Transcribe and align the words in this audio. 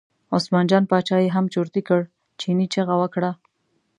عثمان 0.35 0.65
جان 0.71 0.83
باچا 0.91 1.17
یې 1.23 1.33
هم 1.35 1.45
چرتي 1.53 1.81
کړ، 1.87 2.01
چیني 2.39 2.65
چغه 2.73 2.95
وکړه. 3.01 3.31